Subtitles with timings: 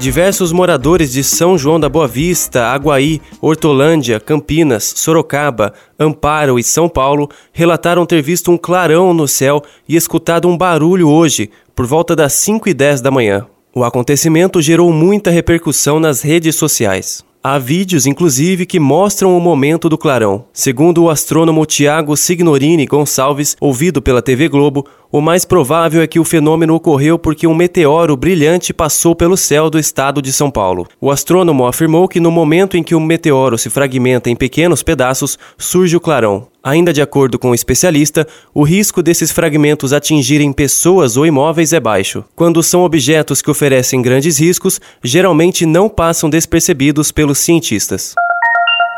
[0.00, 6.88] Diversos moradores de São João da Boa Vista, Aguaí, Hortolândia, Campinas, Sorocaba, Amparo e São
[6.88, 12.16] Paulo relataram ter visto um clarão no céu e escutado um barulho hoje, por volta
[12.16, 13.46] das 5 e 10 da manhã.
[13.74, 17.22] O acontecimento gerou muita repercussão nas redes sociais.
[17.42, 20.44] Há vídeos, inclusive, que mostram o momento do clarão.
[20.52, 26.20] Segundo o astrônomo Tiago Signorini Gonçalves, ouvido pela TV Globo, o mais provável é que
[26.20, 30.86] o fenômeno ocorreu porque um meteoro brilhante passou pelo céu do estado de São Paulo.
[31.00, 35.38] O astrônomo afirmou que no momento em que o meteoro se fragmenta em pequenos pedaços,
[35.56, 36.49] surge o clarão.
[36.62, 41.80] Ainda de acordo com o especialista, o risco desses fragmentos atingirem pessoas ou imóveis é
[41.80, 42.22] baixo.
[42.36, 48.14] Quando são objetos que oferecem grandes riscos, geralmente não passam despercebidos pelos cientistas.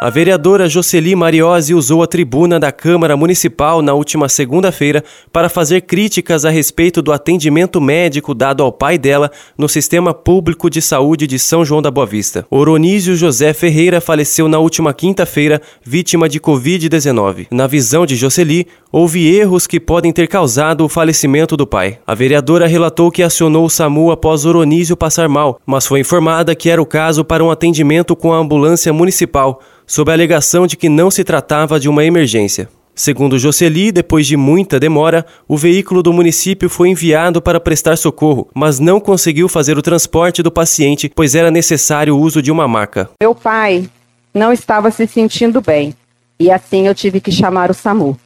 [0.00, 5.80] A vereadora Jocely Mariose usou a tribuna da Câmara Municipal na última segunda-feira para fazer
[5.80, 11.26] críticas a respeito do atendimento médico dado ao pai dela no Sistema Público de Saúde
[11.26, 12.46] de São João da Boa Vista.
[12.48, 17.48] Oronísio José Ferreira faleceu na última quinta-feira, vítima de Covid-19.
[17.50, 21.98] Na visão de Jocely, houve erros que podem ter causado o falecimento do pai.
[22.06, 26.70] A vereadora relatou que acionou o SAMU após Oronísio passar mal, mas foi informada que
[26.70, 30.88] era o caso para um atendimento com a ambulância municipal sob a alegação de que
[30.88, 32.68] não se tratava de uma emergência.
[32.94, 38.48] Segundo Jocely, depois de muita demora, o veículo do município foi enviado para prestar socorro,
[38.52, 42.68] mas não conseguiu fazer o transporte do paciente, pois era necessário o uso de uma
[42.68, 43.08] maca.
[43.22, 43.88] Meu pai
[44.34, 45.94] não estava se sentindo bem
[46.38, 48.18] e assim eu tive que chamar o SAMU,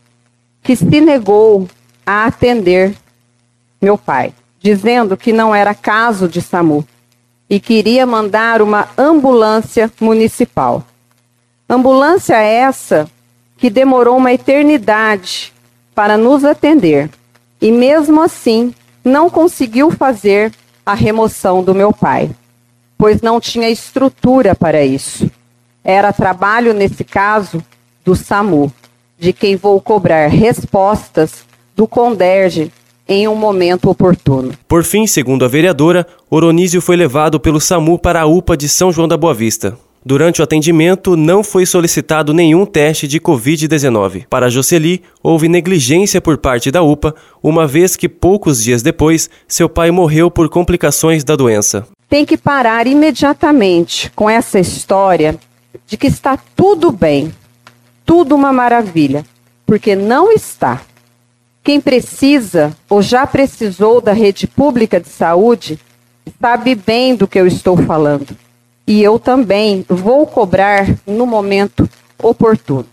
[0.63, 1.69] que se negou
[2.05, 2.95] a atender
[3.81, 6.85] meu pai, dizendo que não era caso de SAMU
[7.49, 10.87] e queria mandar uma ambulância municipal.
[11.73, 13.09] Ambulância essa
[13.57, 15.55] que demorou uma eternidade
[15.95, 17.09] para nos atender
[17.63, 20.53] e, mesmo assim, não conseguiu fazer
[20.85, 22.31] a remoção do meu pai,
[22.99, 25.31] pois não tinha estrutura para isso.
[25.83, 27.65] Era trabalho, nesse caso,
[28.05, 28.71] do SAMU,
[29.19, 32.71] de quem vou cobrar respostas do Conderge
[33.09, 34.53] em um momento oportuno.
[34.69, 38.93] Por fim, segundo a vereadora, Oronísio foi levado pelo SAMU para a UPA de São
[38.93, 39.79] João da Boa Vista.
[40.05, 44.27] Durante o atendimento, não foi solicitado nenhum teste de Covid-19.
[44.29, 49.69] Para Jocely, houve negligência por parte da UPA, uma vez que poucos dias depois, seu
[49.69, 51.87] pai morreu por complicações da doença.
[52.09, 55.39] Tem que parar imediatamente com essa história
[55.87, 57.33] de que está tudo bem,
[58.05, 59.25] tudo uma maravilha,
[59.65, 60.81] porque não está.
[61.63, 65.79] Quem precisa ou já precisou da rede pública de saúde
[66.41, 68.37] sabe bem do que eu estou falando
[68.87, 71.89] e eu também vou cobrar no momento
[72.23, 72.87] oportuno.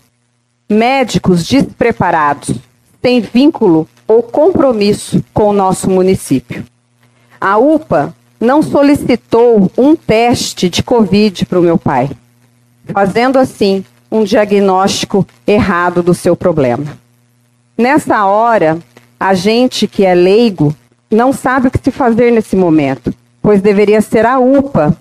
[0.68, 2.56] Médicos despreparados
[3.02, 6.64] têm vínculo ou compromisso com o nosso município.
[7.40, 12.10] A UPA não solicitou um teste de Covid para o meu pai,
[12.86, 16.98] fazendo assim um diagnóstico errado do seu problema.
[17.76, 18.78] Nessa hora,
[19.18, 20.74] a gente que é leigo
[21.10, 23.12] não sabe o que se fazer nesse momento,
[23.42, 24.96] pois deveria ser a UPA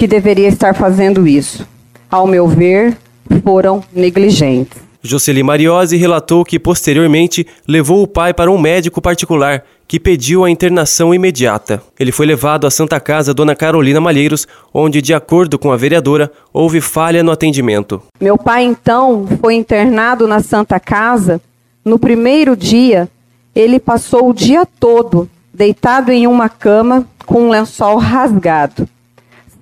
[0.00, 1.68] que deveria estar fazendo isso.
[2.10, 2.96] Ao meu ver,
[3.44, 4.80] foram negligentes.
[5.02, 10.50] Jocely Mariose relatou que posteriormente levou o pai para um médico particular que pediu a
[10.50, 11.82] internação imediata.
[11.98, 16.32] Ele foi levado à Santa Casa Dona Carolina Malheiros, onde, de acordo com a vereadora,
[16.50, 18.00] houve falha no atendimento.
[18.18, 21.42] Meu pai, então, foi internado na Santa Casa.
[21.84, 23.06] No primeiro dia,
[23.54, 28.88] ele passou o dia todo deitado em uma cama com um lençol rasgado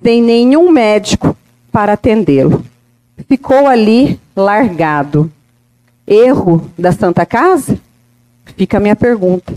[0.01, 1.35] sem nenhum médico
[1.71, 2.63] para atendê-lo.
[3.27, 5.31] Ficou ali largado.
[6.07, 7.79] Erro da Santa Casa?
[8.57, 9.53] Fica a minha pergunta.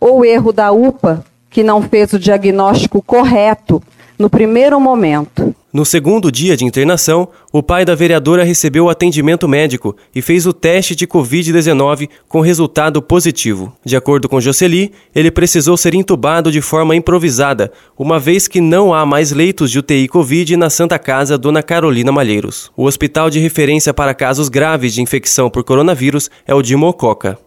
[0.00, 3.82] Ou erro da UPA, que não fez o diagnóstico correto
[4.18, 5.54] no primeiro momento?
[5.72, 10.52] No segundo dia de internação, o pai da vereadora recebeu atendimento médico e fez o
[10.52, 13.72] teste de Covid-19 com resultado positivo.
[13.84, 18.92] De acordo com Jocely, ele precisou ser intubado de forma improvisada, uma vez que não
[18.94, 22.72] há mais leitos de UTI Covid na Santa Casa Dona Carolina Malheiros.
[22.76, 27.38] O hospital de referência para casos graves de infecção por coronavírus é o de Mococa.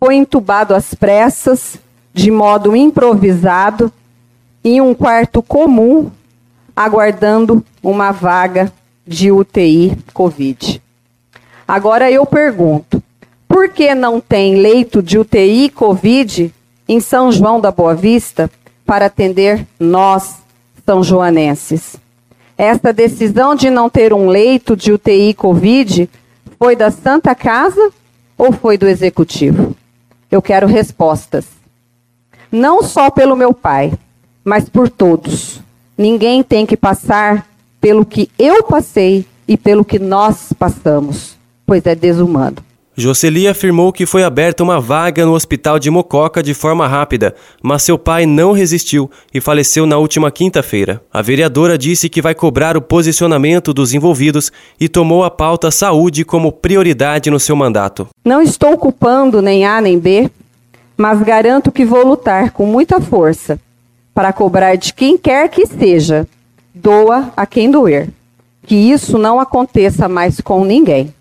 [0.00, 1.78] Foi intubado às pressas,
[2.12, 3.92] de modo improvisado,
[4.66, 6.10] em um quarto comum
[6.74, 8.72] aguardando uma vaga
[9.06, 10.82] de UTI Covid.
[11.68, 13.00] Agora eu pergunto:
[13.46, 16.52] por que não tem leito de UTI Covid
[16.88, 18.50] em São João da Boa Vista
[18.84, 20.38] para atender nós,
[20.84, 21.94] são joanenses?
[22.58, 26.10] Essa decisão de não ter um leito de UTI Covid
[26.58, 27.92] foi da Santa Casa
[28.36, 29.76] ou foi do Executivo?
[30.28, 31.46] Eu quero respostas.
[32.50, 33.92] Não só pelo meu pai,
[34.46, 35.60] mas por todos.
[35.98, 37.44] Ninguém tem que passar
[37.80, 42.58] pelo que eu passei e pelo que nós passamos, pois é desumano.
[42.98, 47.82] Jocely afirmou que foi aberta uma vaga no hospital de Mococa de forma rápida, mas
[47.82, 51.02] seu pai não resistiu e faleceu na última quinta-feira.
[51.12, 54.50] A vereadora disse que vai cobrar o posicionamento dos envolvidos
[54.80, 58.08] e tomou a pauta saúde como prioridade no seu mandato.
[58.24, 60.30] Não estou culpando nem A nem B,
[60.96, 63.60] mas garanto que vou lutar com muita força
[64.16, 66.26] para cobrar de quem quer que seja,
[66.74, 68.08] doa a quem doer.
[68.64, 71.14] Que isso não aconteça mais com ninguém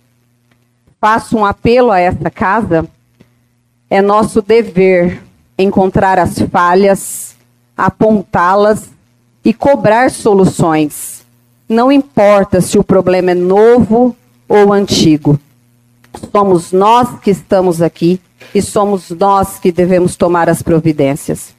[1.06, 2.84] faço um apelo a essa casa.
[3.88, 5.22] É nosso dever
[5.56, 7.36] encontrar as falhas,
[7.78, 8.90] apontá-las
[9.44, 11.24] e cobrar soluções.
[11.70, 14.16] Não importa se o problema é novo
[14.50, 15.40] ou antigo.
[16.32, 18.20] Somos nós que estamos aqui
[18.56, 21.54] e somos nós que devemos tomar as providências.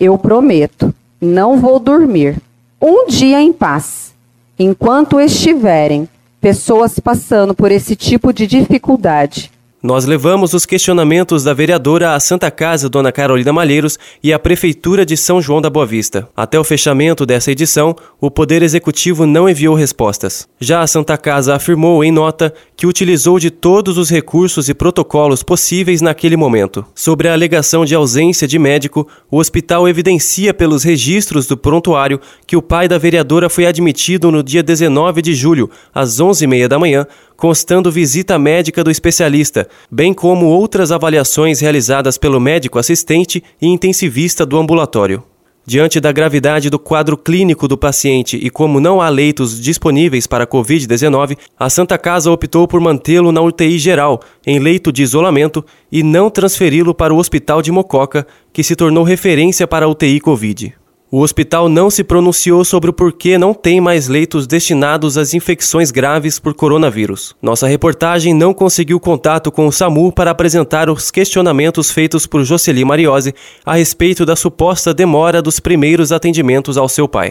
[0.00, 2.38] Eu prometo, não vou dormir
[2.80, 4.14] um dia em paz,
[4.58, 6.08] enquanto estiverem
[6.40, 9.52] pessoas passando por esse tipo de dificuldade.
[9.82, 15.06] Nós levamos os questionamentos da vereadora à Santa Casa Dona Carolina Malheiros e à Prefeitura
[15.06, 16.28] de São João da Boa Vista.
[16.36, 20.46] Até o fechamento dessa edição, o Poder Executivo não enviou respostas.
[20.60, 25.42] Já a Santa Casa afirmou em nota que utilizou de todos os recursos e protocolos
[25.42, 26.84] possíveis naquele momento.
[26.94, 32.56] Sobre a alegação de ausência de médico, o hospital evidencia pelos registros do prontuário que
[32.56, 37.06] o pai da vereadora foi admitido no dia 19 de julho, às 11h30 da manhã,
[37.40, 44.46] constando visita médica do especialista, bem como outras avaliações realizadas pelo médico assistente e intensivista
[44.46, 45.22] do ambulatório.
[45.66, 50.46] Diante da gravidade do quadro clínico do paciente e como não há leitos disponíveis para
[50.46, 56.02] Covid-19, a Santa Casa optou por mantê-lo na UTI geral, em leito de isolamento, e
[56.02, 60.79] não transferi-lo para o Hospital de Mococa, que se tornou referência para a UTI Covid.
[61.12, 65.90] O hospital não se pronunciou sobre o porquê não tem mais leitos destinados às infecções
[65.90, 67.34] graves por coronavírus.
[67.42, 72.84] Nossa reportagem não conseguiu contato com o SAMU para apresentar os questionamentos feitos por Jocely
[72.84, 73.34] Mariose
[73.66, 77.28] a respeito da suposta demora dos primeiros atendimentos ao seu pai.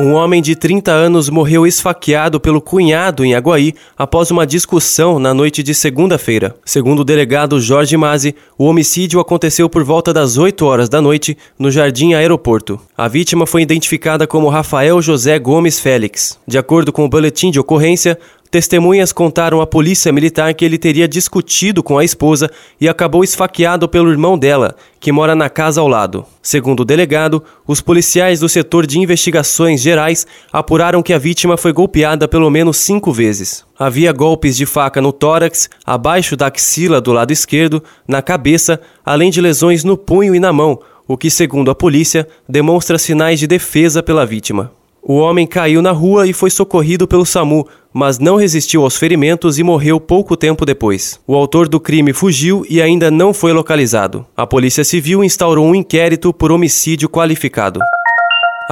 [0.00, 5.34] Um homem de 30 anos morreu esfaqueado pelo cunhado em Aguaí após uma discussão na
[5.34, 6.56] noite de segunda-feira.
[6.64, 11.36] Segundo o delegado Jorge Mazzi, o homicídio aconteceu por volta das 8 horas da noite
[11.58, 12.80] no Jardim Aeroporto.
[12.96, 16.38] A vítima foi identificada como Rafael José Gomes Félix.
[16.48, 18.18] De acordo com o boletim de ocorrência,
[18.52, 23.88] Testemunhas contaram à polícia militar que ele teria discutido com a esposa e acabou esfaqueado
[23.88, 26.26] pelo irmão dela, que mora na casa ao lado.
[26.42, 31.72] Segundo o delegado, os policiais do setor de investigações gerais apuraram que a vítima foi
[31.72, 33.64] golpeada pelo menos cinco vezes.
[33.78, 39.30] Havia golpes de faca no tórax, abaixo da axila do lado esquerdo, na cabeça, além
[39.30, 40.78] de lesões no punho e na mão,
[41.08, 44.70] o que, segundo a polícia, demonstra sinais de defesa pela vítima.
[45.04, 49.58] O homem caiu na rua e foi socorrido pelo SAMU, mas não resistiu aos ferimentos
[49.58, 51.18] e morreu pouco tempo depois.
[51.26, 54.24] O autor do crime fugiu e ainda não foi localizado.
[54.36, 57.80] A Polícia Civil instaurou um inquérito por homicídio qualificado.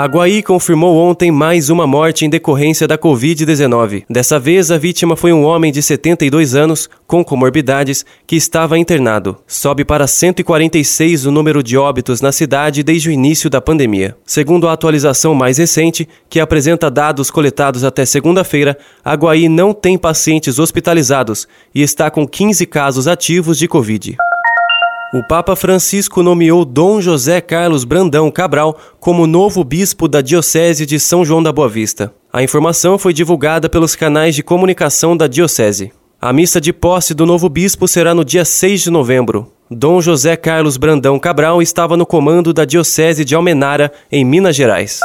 [0.02, 4.04] Aguaí confirmou ontem mais uma morte em decorrência da Covid-19.
[4.08, 9.36] Dessa vez, a vítima foi um homem de 72 anos, com comorbidades, que estava internado.
[9.46, 14.16] Sobe para 146 o número de óbitos na cidade desde o início da pandemia.
[14.24, 20.58] Segundo a atualização mais recente, que apresenta dados coletados até segunda-feira, Aguaí não tem pacientes
[20.58, 24.16] hospitalizados e está com 15 casos ativos de Covid.
[25.12, 31.00] O Papa Francisco nomeou Dom José Carlos Brandão Cabral como novo bispo da Diocese de
[31.00, 32.14] São João da Boa Vista.
[32.32, 35.90] A informação foi divulgada pelos canais de comunicação da Diocese.
[36.20, 39.50] A missa de posse do novo bispo será no dia 6 de novembro.
[39.68, 45.00] Dom José Carlos Brandão Cabral estava no comando da Diocese de Almenara, em Minas Gerais.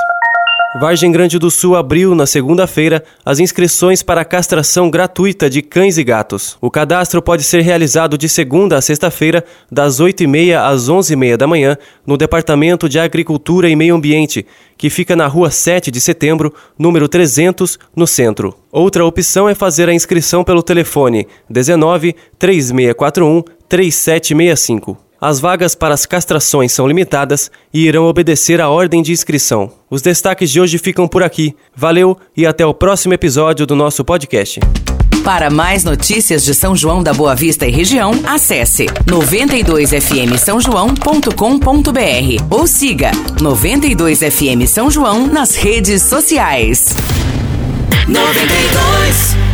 [0.78, 5.98] Vargem Grande do Sul abriu na segunda-feira as inscrições para a castração gratuita de cães
[5.98, 6.58] e gatos.
[6.60, 11.78] O cadastro pode ser realizado de segunda a sexta-feira, das 8h30 às 11h30 da manhã,
[12.06, 14.46] no Departamento de Agricultura e Meio Ambiente,
[14.78, 18.54] que fica na rua 7 de setembro, número 300, no centro.
[18.70, 25.05] Outra opção é fazer a inscrição pelo telefone 19 3641 3765.
[25.26, 29.72] As vagas para as castrações são limitadas e irão obedecer à ordem de inscrição.
[29.90, 31.56] Os destaques de hoje ficam por aqui.
[31.76, 34.60] Valeu e até o próximo episódio do nosso podcast.
[35.24, 42.46] Para mais notícias de São João da Boa Vista e região, acesse 92fm São João.com.br
[42.52, 43.10] ou siga
[43.42, 46.90] 92fm São João nas redes sociais.
[48.08, 49.45] 92